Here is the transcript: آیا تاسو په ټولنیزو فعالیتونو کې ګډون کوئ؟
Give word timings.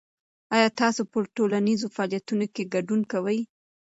آیا 0.55 0.67
تاسو 0.79 1.01
په 1.11 1.17
ټولنیزو 1.35 1.87
فعالیتونو 1.95 2.45
کې 2.53 2.69
ګډون 2.73 3.01
کوئ؟ 3.11 3.39